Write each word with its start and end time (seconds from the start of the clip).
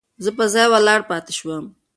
زه 0.23 0.29
په 0.37 0.43
ځای 0.53 0.67
ولاړ 0.69 0.99
پاتې 1.09 1.31
شوم. 1.39 1.65